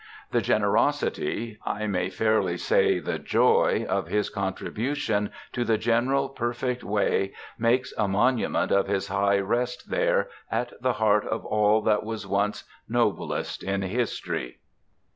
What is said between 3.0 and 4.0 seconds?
joy,